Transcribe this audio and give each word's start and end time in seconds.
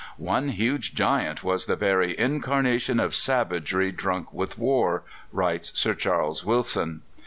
"One 0.17 0.47
huge 0.47 0.95
giant 0.95 1.43
was 1.43 1.67
the 1.67 1.75
very 1.75 2.17
incarnation 2.17 2.99
of 2.99 3.13
savagery 3.13 3.91
drunk 3.91 4.33
with 4.33 4.57
war," 4.57 5.03
writes 5.31 5.77
Sir 5.79 5.93
Charles 5.93 6.43
Wilson. 6.43 7.03